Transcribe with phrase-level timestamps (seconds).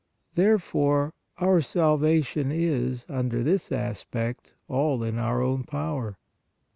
[0.33, 6.17] Therefore, our salvation is, under this aspect all in our own power.